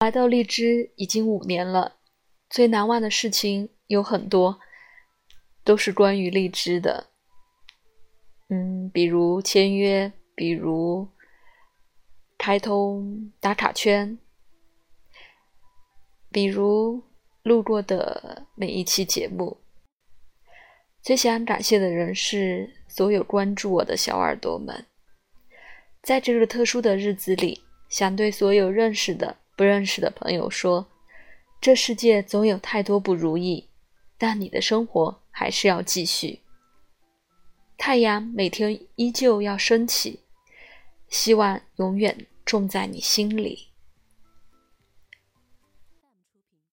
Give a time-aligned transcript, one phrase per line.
[0.00, 1.96] 来到荔枝已经五年了，
[2.50, 4.60] 最难忘的事情有很多，
[5.64, 7.10] 都是关于荔枝的。
[8.50, 11.08] 嗯，比如签约，比如
[12.36, 14.18] 开通打卡圈，
[16.30, 17.02] 比如
[17.42, 19.62] 录过的每一期节目。
[21.00, 24.86] 最想感谢的人是所有关注我的小耳朵们。
[26.02, 30.86] 在这个特殊的日子里，想对所有认识的、不认识的朋友说：
[31.60, 33.68] 这世界总有太多不如意，
[34.18, 36.40] 但你的生活还是要继续。
[37.76, 40.20] 太阳每天依旧要升起，
[41.08, 43.68] 希望永远种在你心里。